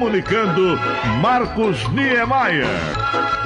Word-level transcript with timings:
comunicando 0.00 0.78
Marcos 1.20 1.86
Niemeyer. 1.92 2.64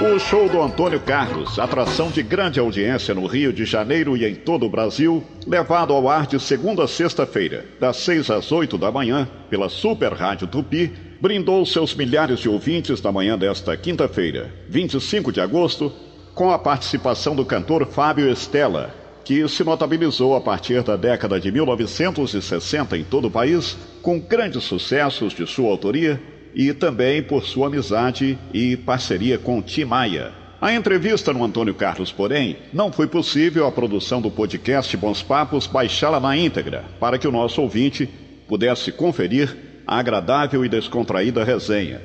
O 0.01 0.21
show 0.21 0.49
do 0.49 0.63
Antônio 0.63 1.01
Carlos, 1.01 1.59
atração 1.59 2.13
de 2.13 2.23
grande 2.23 2.61
audiência 2.61 3.13
no 3.13 3.27
Rio 3.27 3.53
de 3.53 3.65
Janeiro 3.65 4.17
e 4.17 4.25
em 4.25 4.37
todo 4.37 4.65
o 4.65 4.71
Brasil, 4.71 5.25
levado 5.49 5.93
ao 5.93 6.09
ar 6.09 6.29
de 6.29 6.39
segunda 6.39 6.85
a 6.85 6.89
sexta-feira, 6.89 7.65
das 7.81 7.97
seis 7.97 8.31
às 8.31 8.53
oito 8.53 8.79
da 8.79 8.93
manhã, 8.93 9.29
pela 9.51 9.69
Super 9.69 10.13
Rádio 10.13 10.47
Tupi, 10.47 10.93
brindou 11.21 11.67
seus 11.67 11.93
milhares 11.93 12.39
de 12.39 12.49
ouvintes 12.49 13.03
na 13.03 13.11
manhã 13.11 13.37
desta 13.37 13.77
quinta-feira, 13.77 14.55
25 14.69 15.33
de 15.33 15.41
agosto, 15.41 15.93
com 16.37 16.53
a 16.53 16.59
participação 16.59 17.35
do 17.35 17.45
cantor 17.45 17.85
Fábio 17.85 18.31
Estela, 18.31 18.95
que 19.25 19.49
se 19.49 19.65
notabilizou 19.65 20.37
a 20.37 20.41
partir 20.41 20.85
da 20.85 20.95
década 20.95 21.41
de 21.41 21.51
1960 21.51 22.97
em 22.97 23.03
todo 23.03 23.27
o 23.27 23.31
país, 23.31 23.77
com 24.01 24.21
grandes 24.21 24.63
sucessos 24.63 25.33
de 25.33 25.45
sua 25.49 25.69
autoria 25.69 26.23
e 26.55 26.73
também 26.73 27.23
por 27.23 27.45
sua 27.45 27.67
amizade 27.67 28.39
e 28.53 28.77
parceria 28.77 29.39
com 29.39 29.61
Tim 29.61 29.85
Maia. 29.85 30.33
A 30.61 30.73
entrevista 30.73 31.33
no 31.33 31.45
Antônio 31.45 31.75
Carlos, 31.75 32.11
porém, 32.11 32.57
não 32.73 32.91
foi 32.91 33.07
possível 33.07 33.67
a 33.67 33.73
produção 33.73 34.23
do 34.23 34.31
podcast 34.31 34.97
Bons 34.97 35.23
Papos 35.23 35.67
baixá-la 35.67 36.19
na 36.19 36.37
íntegra, 36.37 36.85
para 36.99 37.19
que 37.19 37.29
o 37.29 37.33
nosso 37.33 37.61
ouvinte 37.61 38.09
pudesse 38.49 38.91
conferir 38.91 39.55
a 39.87 39.99
agradável 39.99 40.65
e 40.65 40.69
descontraída 40.69 41.45
resenha. 41.45 42.01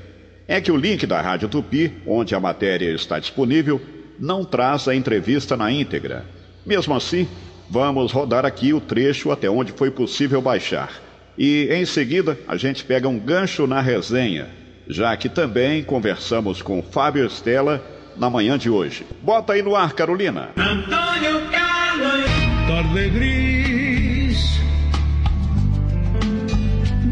É 0.48 0.60
que 0.60 0.72
o 0.72 0.76
link 0.76 1.06
da 1.06 1.22
Rádio 1.22 1.48
Tupi, 1.48 1.94
onde 2.06 2.36
a 2.36 2.40
matéria 2.40 2.92
está 2.92 3.20
disponível, 3.20 3.80
não 4.20 4.44
traz 4.44 4.88
a 4.88 4.96
entrevista 4.96 5.56
na 5.56 5.72
íntegra. 5.72 6.26
Mesmo 6.66 6.94
assim, 6.94 7.28
vamos 7.70 8.12
rodar 8.12 8.46
aqui 8.46 8.74
o 8.74 8.82
trecho 8.82 9.32
até 9.32 9.50
onde 9.50 9.72
foi 9.72 9.92
possível 9.92 10.42
baixar. 10.42 11.09
E 11.40 11.70
em 11.72 11.86
seguida, 11.86 12.38
a 12.46 12.58
gente 12.58 12.84
pega 12.84 13.08
um 13.08 13.18
gancho 13.18 13.66
na 13.66 13.80
resenha, 13.80 14.48
já 14.90 15.16
que 15.16 15.30
também 15.30 15.82
conversamos 15.82 16.62
com 16.62 16.84
Fábio 16.84 17.26
Estela 17.26 17.82
na 18.18 18.30
manhã 18.30 18.58
de 18.58 18.70
hoje. 18.70 19.06
Bota 19.22 19.54
aí 19.54 19.62
no 19.62 19.74
ar, 19.74 19.94
Carolina. 19.94 20.50
Antônio 20.58 21.42
Carlos. 21.50 22.26
Tarde 22.68 23.10
gris 23.10 24.60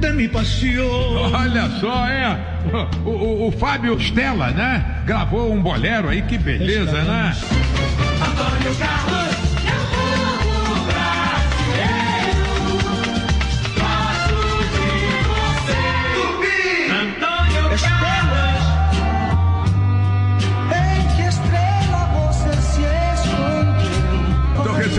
de 0.01 0.11
mi 0.11 0.27
pasión. 0.27 1.31
Olha 1.33 1.69
só, 1.79 2.05
é. 2.07 2.37
O, 3.05 3.09
o, 3.09 3.47
o 3.47 3.51
Fábio 3.53 3.97
Stella, 3.97 4.51
né? 4.51 5.03
Gravou 5.05 5.53
um 5.53 5.61
bolero 5.61 6.09
aí, 6.09 6.21
que 6.21 6.37
beleza, 6.37 7.01
né? 7.01 7.33
Antônio 8.21 8.75
Carlos. 8.75 9.26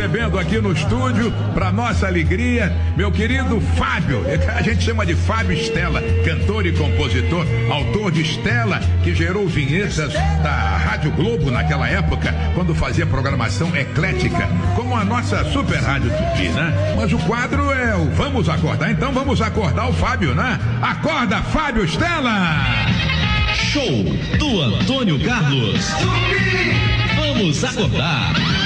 Recebendo 0.09 0.39
aqui 0.39 0.59
no 0.59 0.73
estúdio, 0.73 1.31
para 1.53 1.71
nossa 1.71 2.07
alegria, 2.07 2.75
meu 2.97 3.13
querido 3.13 3.61
Fábio. 3.77 4.25
A 4.57 4.63
gente 4.63 4.83
chama 4.83 5.05
de 5.05 5.15
Fábio 5.15 5.55
Stella, 5.59 6.03
cantor 6.25 6.65
e 6.65 6.73
compositor, 6.73 7.47
autor 7.71 8.11
de 8.11 8.23
Stella, 8.23 8.81
que 9.05 9.15
gerou 9.15 9.47
vinhetas 9.47 10.13
da 10.43 10.79
Rádio 10.79 11.11
Globo 11.13 11.51
naquela 11.51 11.87
época, 11.89 12.35
quando 12.55 12.75
fazia 12.75 13.07
programação 13.07 13.75
eclética, 13.77 14.49
como 14.75 14.97
a 14.97 15.05
nossa 15.05 15.45
Super 15.53 15.79
Rádio 15.79 16.11
Tupi, 16.11 16.49
né? 16.49 16.95
Mas 16.97 17.13
o 17.13 17.19
quadro 17.19 17.71
é 17.71 17.95
o 17.95 18.07
Vamos 18.13 18.49
Acordar, 18.49 18.91
então 18.91 19.13
vamos 19.13 19.43
acordar 19.43 19.91
o 19.91 19.93
Fábio, 19.93 20.35
né? 20.35 20.59
Acorda, 20.81 21.43
Fábio 21.43 21.85
Stella! 21.85 22.65
Show 23.55 24.05
do 24.39 24.63
Antônio 24.63 25.23
Carlos. 25.23 25.85
Vamos 27.15 27.63
acordar. 27.63 28.58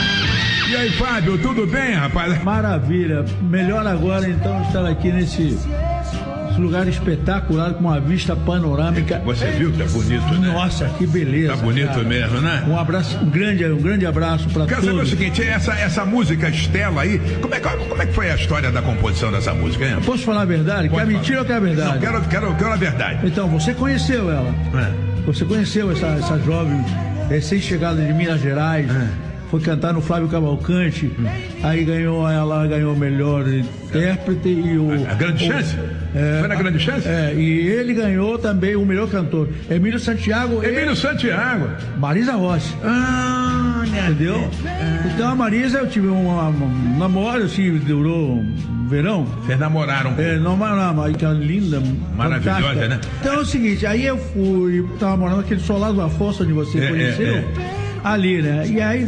E 0.72 0.76
aí, 0.76 0.90
Fábio, 0.92 1.36
tudo 1.36 1.66
bem, 1.66 1.92
rapaz? 1.92 2.42
Maravilha. 2.42 3.26
Melhor 3.42 3.86
agora 3.86 4.26
então 4.26 4.62
estar 4.62 4.86
aqui 4.86 5.12
nesse, 5.12 5.58
lugar 6.58 6.88
espetacular 6.88 7.74
com 7.74 7.80
uma 7.80 8.00
vista 8.00 8.34
panorâmica. 8.34 9.20
Você 9.24 9.50
viu 9.50 9.70
que 9.70 9.82
é 9.82 9.84
bonito, 9.84 10.34
né? 10.40 10.48
Nossa, 10.50 10.86
que 10.96 11.06
beleza. 11.06 11.54
Tá 11.56 11.62
bonito 11.62 11.88
cara. 11.88 12.04
mesmo, 12.04 12.40
né? 12.40 12.64
Um 12.66 12.78
abraço, 12.78 13.18
um 13.18 13.28
grande, 13.28 13.66
um 13.66 13.82
grande 13.82 14.06
abraço 14.06 14.48
para 14.48 14.64
Quero 14.64 14.80
saber 14.80 14.92
o 14.92 14.94
todos. 14.96 15.10
seguinte, 15.10 15.42
essa, 15.42 15.74
essa 15.74 16.06
música 16.06 16.48
Estela 16.48 17.02
aí, 17.02 17.18
como 17.42 17.54
é, 17.54 17.60
que- 17.60 17.68
como 17.88 18.02
é 18.02 18.06
que 18.06 18.12
foi 18.14 18.30
a 18.30 18.34
história 18.34 18.70
da 18.72 18.80
composição 18.80 19.30
dessa 19.30 19.52
música, 19.52 19.84
hein? 19.86 19.96
Posso 20.06 20.24
falar 20.24 20.42
a 20.42 20.46
verdade? 20.46 20.88
Pode 20.88 21.02
quer 21.02 21.06
falar. 21.06 21.18
mentira 21.18 21.38
ou 21.40 21.44
quer 21.44 21.54
a 21.56 21.60
verdade? 21.60 21.92
Não, 21.94 22.00
quero, 22.00 22.20
quero, 22.22 22.54
quero 22.54 22.72
a 22.72 22.76
verdade. 22.76 23.26
Então, 23.26 23.46
você 23.48 23.74
conheceu 23.74 24.30
ela. 24.30 24.54
É. 24.74 25.22
Você 25.26 25.44
conheceu 25.44 25.90
essa, 25.92 26.06
essa 26.06 26.38
jovem 26.38 26.82
recém-chegada 27.28 28.00
de 28.02 28.12
Minas 28.14 28.40
Gerais. 28.40 28.88
É. 28.90 29.31
Foi 29.52 29.60
cantar 29.60 29.92
no 29.92 30.00
Flávio 30.00 30.28
Cavalcante. 30.28 31.10
Hum. 31.18 31.26
Aí 31.62 31.84
ganhou, 31.84 32.26
ela 32.26 32.66
ganhou 32.66 32.94
o 32.94 32.98
melhor 32.98 33.46
intérprete 33.46 34.48
e 34.48 34.78
o. 34.78 34.90
A 35.06 35.12
grande 35.14 35.44
o- 35.44 35.46
chance? 35.52 35.76
Foi 36.40 36.48
na 36.48 36.54
grande 36.54 36.78
chance? 36.78 37.06
É, 37.06 37.34
e 37.36 37.68
ele 37.68 37.92
ganhou 37.92 38.38
também 38.38 38.74
o 38.76 38.86
melhor 38.86 39.08
cantor. 39.10 39.48
Emílio 39.70 40.00
Santiago 40.00 40.64
Emílio 40.64 40.92
e 40.92 40.96
Santiago. 40.96 41.68
Marisa 41.98 42.32
Rossi. 42.32 42.74
Ah, 42.82 43.82
Entendeu? 43.86 44.48
Então 45.14 45.28
a 45.30 45.34
Marisa, 45.36 45.78
eu 45.80 45.86
tive 45.86 46.08
um, 46.08 46.28
um 46.30 46.98
namoro, 46.98 47.42
assim, 47.44 47.76
durou 47.78 48.36
um 48.38 48.86
verão. 48.88 49.24
Vocês 49.44 49.58
namoraram. 49.58 50.14
É, 50.16 50.38
não, 50.38 50.56
mas 50.56 51.14
que 51.16 51.26
é 51.26 51.32
linda, 51.32 51.82
Maravilhosa, 52.16 52.60
fantástica. 52.60 52.88
né? 52.88 53.00
Então 53.20 53.34
é 53.34 53.38
o 53.38 53.44
seguinte, 53.44 53.84
aí 53.86 54.06
eu 54.06 54.16
fui, 54.16 54.88
tava 54.98 55.16
morando 55.18 55.38
naquele 55.38 55.60
Solado 55.60 55.94
da 55.98 56.08
Fossa 56.08 56.42
onde 56.42 56.54
você 56.54 56.78
É, 56.78 56.88
conheceu, 56.88 57.34
é, 57.36 57.44
ali, 58.02 58.40
né? 58.42 58.64
E 58.68 58.80
aí, 58.80 59.06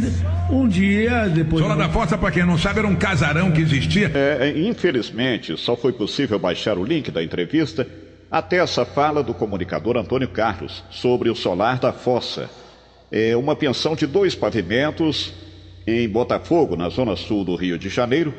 um 0.49 0.67
dia, 0.67 1.27
depois... 1.27 1.63
Sola 1.63 1.75
da 1.75 1.89
Fossa, 1.89 2.17
pra 2.17 2.31
quem 2.31 2.45
não 2.45 2.57
sabe, 2.57 2.79
era 2.79 2.87
um 2.87 2.95
casarão 2.95 3.51
que 3.51 3.61
existia. 3.61 4.11
É, 4.13 4.49
é, 4.49 4.59
infelizmente, 4.59 5.57
só 5.57 5.75
foi 5.75 5.93
possível 5.93 6.37
baixar 6.37 6.77
o 6.77 6.83
link 6.83 7.11
da 7.11 7.23
entrevista 7.23 7.87
até 8.29 8.57
essa 8.57 8.85
fala 8.85 9.23
do 9.23 9.33
comunicador 9.33 9.97
Antônio 9.97 10.27
Carlos 10.27 10.83
sobre 10.89 11.29
o 11.29 11.35
solar 11.35 11.79
da 11.79 11.93
Fossa. 11.93 12.49
É 13.11 13.35
uma 13.35 13.55
pensão 13.55 13.95
de 13.95 14.05
dois 14.05 14.35
pavimentos 14.35 15.33
em 15.87 16.07
Botafogo, 16.09 16.75
na 16.75 16.89
zona 16.89 17.15
sul 17.15 17.45
do 17.45 17.55
Rio 17.55 17.77
de 17.77 17.89
Janeiro, 17.89 18.33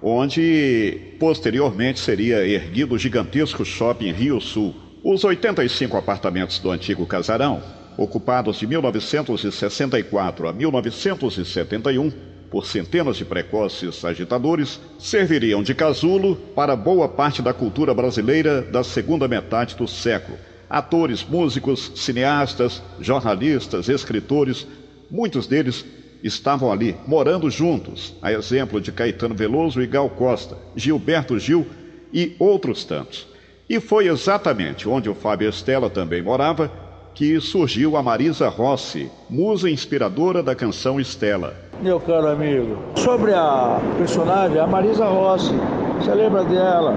onde 0.00 1.16
posteriormente 1.18 1.98
seria 1.98 2.46
erguido 2.46 2.94
o 2.94 2.98
gigantesco 2.98 3.64
shopping 3.64 4.12
Rio 4.12 4.40
Sul. 4.40 4.74
Os 5.02 5.24
85 5.24 5.96
apartamentos 5.96 6.58
do 6.58 6.70
antigo 6.70 7.04
casarão, 7.04 7.62
ocupados 7.96 8.58
de 8.58 8.66
1964 8.66 10.48
a 10.48 10.52
1971 10.52 12.12
por 12.50 12.66
centenas 12.66 13.16
de 13.16 13.24
precoces 13.24 14.04
agitadores, 14.04 14.80
serviriam 14.96 15.60
de 15.60 15.74
casulo 15.74 16.36
para 16.54 16.76
boa 16.76 17.08
parte 17.08 17.42
da 17.42 17.52
cultura 17.52 17.92
brasileira 17.92 18.62
da 18.62 18.84
segunda 18.84 19.26
metade 19.26 19.74
do 19.74 19.88
século. 19.88 20.38
Atores, 20.70 21.24
músicos, 21.24 21.90
cineastas, 21.96 22.80
jornalistas, 23.00 23.88
escritores, 23.88 24.66
muitos 25.10 25.48
deles 25.48 25.84
estavam 26.22 26.70
ali, 26.70 26.96
morando 27.08 27.50
juntos, 27.50 28.14
a 28.22 28.32
exemplo 28.32 28.80
de 28.80 28.92
Caetano 28.92 29.34
Veloso 29.34 29.82
e 29.82 29.86
Gal 29.88 30.08
Costa, 30.08 30.56
Gilberto 30.76 31.36
Gil 31.40 31.66
e 32.12 32.36
outros 32.38 32.84
tantos. 32.84 33.26
E 33.68 33.80
foi 33.80 34.06
exatamente 34.06 34.88
onde 34.88 35.10
o 35.10 35.14
Fábio 35.14 35.48
Estela 35.48 35.90
também 35.90 36.22
morava 36.22 36.70
que 37.14 37.40
surgiu 37.40 37.96
a 37.96 38.02
Marisa 38.02 38.48
Rossi, 38.48 39.10
musa 39.30 39.70
inspiradora 39.70 40.42
da 40.42 40.54
canção 40.54 40.98
Estela. 40.98 41.54
Meu 41.80 42.00
caro 42.00 42.28
amigo, 42.28 42.76
sobre 42.96 43.32
a 43.32 43.80
personagem, 43.98 44.58
a 44.58 44.66
Marisa 44.66 45.06
Rossi, 45.06 45.54
você 45.98 46.12
lembra 46.12 46.42
dela? 46.44 46.96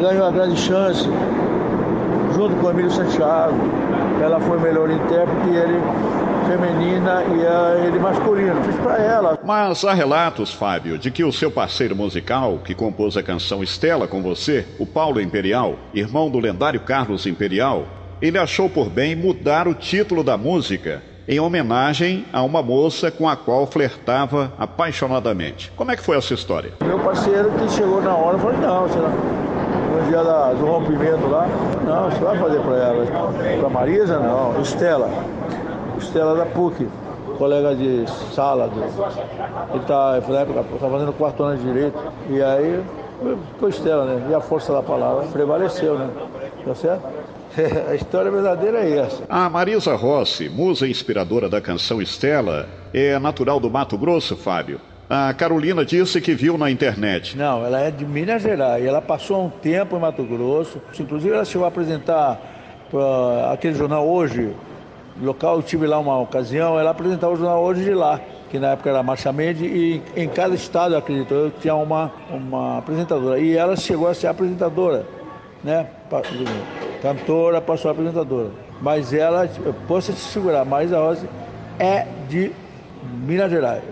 Ganhou 0.00 0.26
a 0.26 0.30
grande 0.30 0.58
chance, 0.60 1.08
junto 2.34 2.54
com 2.56 2.66
o 2.66 2.70
Emílio 2.70 2.90
Santiago. 2.90 3.56
Ela 4.22 4.40
foi 4.40 4.58
melhor 4.60 4.90
intérprete 4.90 5.48
e 5.50 5.56
ele 5.56 5.80
feminina 6.46 7.22
e 7.24 7.46
a- 7.46 7.86
ele 7.86 7.98
masculino. 7.98 8.62
Fiz 8.64 8.76
pra 8.76 8.98
ela. 8.98 9.38
Mas 9.44 9.84
há 9.84 9.92
relatos, 9.92 10.52
Fábio, 10.52 10.96
de 10.98 11.10
que 11.10 11.24
o 11.24 11.32
seu 11.32 11.50
parceiro 11.50 11.96
musical, 11.96 12.58
que 12.64 12.74
compôs 12.74 13.16
a 13.16 13.22
canção 13.22 13.62
Estela 13.62 14.06
com 14.06 14.22
você, 14.22 14.64
o 14.78 14.86
Paulo 14.86 15.20
Imperial, 15.20 15.76
irmão 15.94 16.30
do 16.30 16.38
lendário 16.38 16.80
Carlos 16.80 17.26
Imperial, 17.26 17.84
ele 18.20 18.38
achou 18.38 18.68
por 18.68 18.88
bem 18.88 19.14
mudar 19.16 19.66
o 19.68 19.74
título 19.74 20.22
da 20.22 20.36
música 20.36 21.02
em 21.28 21.38
homenagem 21.38 22.24
a 22.32 22.42
uma 22.42 22.62
moça 22.62 23.10
com 23.10 23.28
a 23.28 23.36
qual 23.36 23.66
flertava 23.66 24.52
apaixonadamente. 24.58 25.70
Como 25.76 25.90
é 25.90 25.96
que 25.96 26.02
foi 26.02 26.16
essa 26.16 26.34
história? 26.34 26.72
Meu 26.84 26.98
parceiro 26.98 27.50
que 27.52 27.68
chegou 27.70 28.02
na 28.02 28.14
hora, 28.14 28.38
falei, 28.38 28.58
não, 28.58 28.86
não. 28.86 29.40
No 29.90 30.06
dia 30.08 30.22
da- 30.24 30.52
do 30.52 30.66
rompimento 30.66 31.26
lá, 31.28 31.46
não, 31.84 32.10
você 32.10 32.18
vai 32.24 32.38
fazer 32.38 32.60
pra 32.60 32.76
ela. 32.76 33.06
Pra 33.60 33.68
Marisa, 33.68 34.18
não. 34.18 34.60
Estela. 34.60 35.08
Estela 35.98 36.34
da 36.34 36.46
PUC, 36.46 36.88
colega 37.38 37.74
de 37.74 38.04
sala. 38.34 38.68
Do, 38.68 38.80
ele 39.74 39.84
tá, 39.86 40.20
na 40.28 40.38
época, 40.40 40.64
tá 40.80 40.88
fazendo 40.90 41.12
quarto 41.12 41.42
ano 41.42 41.58
de 41.58 41.64
direito. 41.64 41.98
E 42.28 42.42
aí, 42.42 42.82
ficou 43.52 43.68
Estela, 43.68 44.04
né? 44.04 44.26
E 44.30 44.34
a 44.34 44.40
força 44.40 44.72
da 44.72 44.82
palavra 44.82 45.24
prevaleceu, 45.32 45.98
né? 45.98 46.08
Tá 46.64 46.74
certo? 46.74 47.02
A 47.88 47.94
história 47.94 48.30
verdadeira 48.30 48.80
é 48.80 48.98
essa. 48.98 49.24
A 49.28 49.48
Marisa 49.48 49.94
Rossi, 49.94 50.48
musa 50.48 50.86
inspiradora 50.86 51.48
da 51.48 51.60
canção 51.60 52.00
Estela, 52.00 52.68
é 52.92 53.18
natural 53.18 53.58
do 53.58 53.70
Mato 53.70 53.98
Grosso, 53.98 54.36
Fábio. 54.36 54.80
A 55.08 55.34
Carolina 55.34 55.84
disse 55.84 56.20
que 56.20 56.34
viu 56.34 56.56
na 56.56 56.70
internet. 56.70 57.36
Não, 57.36 57.66
ela 57.66 57.80
é 57.80 57.90
de 57.90 58.06
Minas 58.06 58.42
Gerais. 58.42 58.84
Ela 58.84 59.02
passou 59.02 59.44
um 59.44 59.50
tempo 59.50 59.96
em 59.96 59.98
Mato 59.98 60.22
Grosso. 60.22 60.80
Inclusive, 60.98 61.34
ela 61.34 61.44
chegou 61.44 61.64
a 61.64 61.68
apresentar 61.68 62.40
para 62.88 63.52
aquele 63.52 63.74
jornal 63.74 64.06
Hoje, 64.06 64.54
local, 65.20 65.56
eu 65.56 65.62
tive 65.62 65.86
lá 65.86 65.98
uma 65.98 66.18
ocasião, 66.20 66.78
ela 66.78 66.90
apresentava 66.90 67.32
o 67.32 67.36
jornal 67.36 67.62
Hoje 67.62 67.84
de 67.84 67.94
lá, 67.94 68.20
que 68.50 68.58
na 68.58 68.68
época 68.68 68.90
era 68.90 69.02
Marcha 69.02 69.32
Mendes, 69.32 69.62
e 69.62 70.02
em 70.16 70.28
cada 70.28 70.54
estado, 70.54 70.96
acredito 70.96 71.34
eu, 71.34 71.50
tinha 71.50 71.74
uma, 71.74 72.12
uma 72.30 72.78
apresentadora. 72.78 73.40
E 73.40 73.56
ela 73.56 73.76
chegou 73.76 74.06
a 74.06 74.14
ser 74.14 74.28
apresentadora, 74.28 75.04
né? 75.62 75.86
Cantora, 77.02 77.60
passou 77.60 77.88
a 77.90 77.92
apresentadora. 77.92 78.50
Mas 78.80 79.12
ela, 79.12 79.48
posso 79.86 80.12
te 80.12 80.20
segurar, 80.20 80.64
Marisa 80.64 80.98
Rose 80.98 81.28
é 81.78 82.06
de 82.28 82.52
Minas 83.02 83.50
Gerais. 83.50 83.82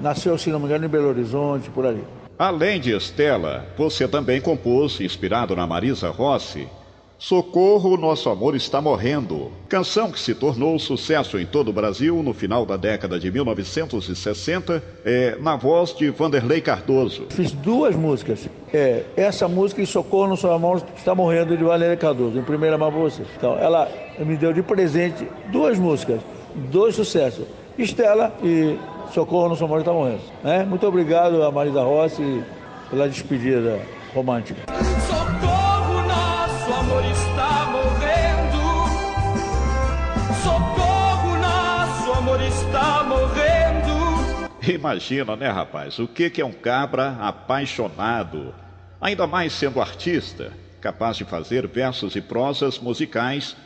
Nasceu, 0.00 0.38
se 0.38 0.50
não 0.50 0.58
me 0.58 0.66
engano, 0.66 0.84
em 0.84 0.88
Belo 0.88 1.08
Horizonte, 1.08 1.70
por 1.70 1.86
ali. 1.86 2.04
Além 2.38 2.80
de 2.80 2.94
Estela, 2.96 3.66
você 3.76 4.06
também 4.06 4.40
compôs, 4.40 5.00
inspirado 5.00 5.56
na 5.56 5.66
Marisa 5.66 6.08
Rossi, 6.10 6.68
Socorro, 7.18 7.96
Nosso 7.96 8.30
Amor 8.30 8.54
Está 8.54 8.80
Morrendo, 8.80 9.50
canção 9.68 10.12
que 10.12 10.20
se 10.20 10.36
tornou 10.36 10.78
sucesso 10.78 11.36
em 11.36 11.44
todo 11.44 11.68
o 11.68 11.72
Brasil 11.72 12.22
no 12.22 12.32
final 12.32 12.64
da 12.64 12.76
década 12.76 13.18
de 13.18 13.28
1960, 13.28 14.80
é, 15.04 15.36
na 15.40 15.56
voz 15.56 15.92
de 15.92 16.10
Vanderlei 16.10 16.60
Cardoso. 16.60 17.26
Fiz 17.30 17.50
duas 17.50 17.96
músicas, 17.96 18.48
é, 18.72 19.02
essa 19.16 19.48
música 19.48 19.82
e 19.82 19.86
Socorro, 19.86 20.28
Nosso 20.28 20.46
Amor 20.46 20.80
Está 20.96 21.12
Morrendo, 21.12 21.56
de 21.56 21.64
Vanderlei 21.64 21.96
Cardoso, 21.96 22.38
em 22.38 22.44
primeira 22.44 22.78
mão 22.78 22.92
para 22.92 23.00
você. 23.00 23.24
Então, 23.36 23.58
ela 23.58 23.90
me 24.20 24.36
deu 24.36 24.52
de 24.52 24.62
presente 24.62 25.26
duas 25.50 25.76
músicas, 25.76 26.20
dois 26.70 26.94
sucessos, 26.94 27.46
Estela 27.76 28.32
e 28.44 28.78
Socorro, 29.12 29.48
Nosso 29.48 29.64
Amor 29.64 29.80
Está 29.80 29.92
Morrendo. 29.92 30.20
É, 30.44 30.64
muito 30.64 30.86
obrigado 30.86 31.42
a 31.42 31.50
Marisa 31.50 31.82
Rossi 31.82 32.44
pela 32.88 33.08
despedida 33.08 33.80
romântica. 34.14 34.62
Está 42.48 43.04
morrendo. 43.04 44.48
Imagina, 44.66 45.36
né, 45.36 45.48
rapaz? 45.48 45.98
O 45.98 46.08
que 46.08 46.30
que 46.30 46.40
é 46.40 46.44
um 46.44 46.52
cabra 46.52 47.16
apaixonado? 47.20 48.54
Ainda 49.00 49.26
mais 49.26 49.52
sendo 49.52 49.80
artista, 49.80 50.52
capaz 50.80 51.16
de 51.16 51.24
fazer 51.24 51.66
versos 51.66 52.16
e 52.16 52.20
prosas 52.20 52.78
musicais 52.78 53.56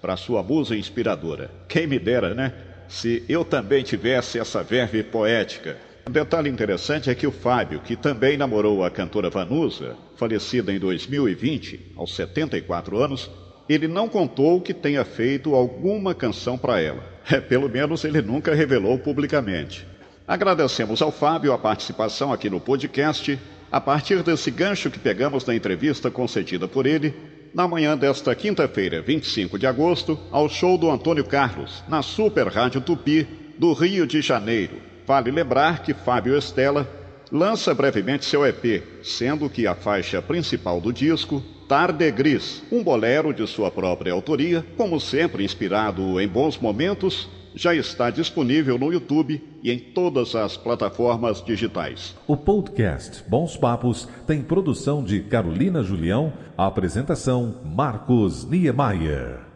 para 0.00 0.16
sua 0.16 0.42
musa 0.42 0.76
inspiradora. 0.76 1.50
Quem 1.68 1.86
me 1.86 1.98
dera, 1.98 2.34
né? 2.34 2.52
Se 2.88 3.24
eu 3.28 3.44
também 3.44 3.82
tivesse 3.82 4.38
essa 4.38 4.62
verve 4.62 5.02
poética. 5.02 5.78
Um 6.06 6.10
detalhe 6.10 6.50
interessante 6.50 7.08
é 7.08 7.14
que 7.14 7.26
o 7.26 7.32
Fábio, 7.32 7.80
que 7.80 7.94
também 7.96 8.36
namorou 8.36 8.84
a 8.84 8.90
cantora 8.90 9.30
Vanusa, 9.30 9.96
falecida 10.16 10.72
em 10.72 10.78
2020, 10.78 11.92
aos 11.96 12.14
74 12.14 12.98
anos, 12.98 13.30
ele 13.72 13.88
não 13.88 14.08
contou 14.08 14.60
que 14.60 14.74
tenha 14.74 15.04
feito 15.04 15.54
alguma 15.54 16.14
canção 16.14 16.58
para 16.58 16.80
ela. 16.80 17.12
É, 17.30 17.40
pelo 17.40 17.68
menos 17.68 18.04
ele 18.04 18.20
nunca 18.20 18.52
revelou 18.54 18.98
publicamente. 18.98 19.86
Agradecemos 20.26 21.00
ao 21.00 21.12
Fábio 21.12 21.52
a 21.52 21.58
participação 21.58 22.32
aqui 22.32 22.50
no 22.50 22.60
podcast, 22.60 23.38
a 23.70 23.80
partir 23.80 24.22
desse 24.22 24.50
gancho 24.50 24.90
que 24.90 24.98
pegamos 24.98 25.46
na 25.46 25.54
entrevista 25.54 26.10
concedida 26.10 26.66
por 26.66 26.86
ele, 26.86 27.14
na 27.54 27.68
manhã 27.68 27.96
desta 27.96 28.34
quinta-feira, 28.34 29.02
25 29.02 29.58
de 29.58 29.66
agosto, 29.66 30.18
ao 30.30 30.48
show 30.48 30.78
do 30.78 30.90
Antônio 30.90 31.24
Carlos, 31.24 31.84
na 31.88 32.02
Super 32.02 32.48
Rádio 32.48 32.80
Tupi, 32.80 33.26
do 33.58 33.72
Rio 33.72 34.06
de 34.06 34.20
Janeiro. 34.20 34.76
Vale 35.06 35.30
lembrar 35.30 35.82
que 35.82 35.92
Fábio 35.92 36.36
Estela 36.36 36.88
lança 37.30 37.74
brevemente 37.74 38.24
seu 38.24 38.46
EP, 38.46 38.82
sendo 39.02 39.48
que 39.48 39.66
a 39.66 39.74
faixa 39.74 40.20
principal 40.22 40.80
do 40.80 40.92
disco, 40.92 41.42
Tarde 41.72 42.10
Gris, 42.10 42.62
um 42.70 42.84
bolero 42.84 43.32
de 43.32 43.46
sua 43.46 43.70
própria 43.70 44.12
autoria, 44.12 44.62
como 44.76 45.00
sempre 45.00 45.42
inspirado 45.42 46.20
em 46.20 46.28
bons 46.28 46.58
momentos, 46.58 47.30
já 47.54 47.74
está 47.74 48.10
disponível 48.10 48.78
no 48.78 48.92
YouTube 48.92 49.42
e 49.62 49.72
em 49.72 49.78
todas 49.78 50.34
as 50.34 50.54
plataformas 50.54 51.42
digitais. 51.42 52.14
O 52.26 52.36
podcast 52.36 53.24
Bons 53.26 53.56
Papos 53.56 54.06
tem 54.26 54.42
produção 54.42 55.02
de 55.02 55.20
Carolina 55.20 55.82
Julião, 55.82 56.34
a 56.58 56.66
apresentação 56.66 57.62
Marcos 57.64 58.44
Niemeyer. 58.44 59.51